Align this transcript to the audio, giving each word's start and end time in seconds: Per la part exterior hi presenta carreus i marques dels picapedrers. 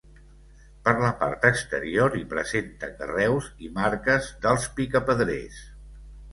Per 0.87 0.93
la 1.03 1.11
part 1.19 1.45
exterior 1.49 2.17
hi 2.21 2.23
presenta 2.33 2.91
carreus 3.03 3.53
i 3.69 3.71
marques 3.79 4.33
dels 4.49 4.69
picapedrers. 4.81 5.65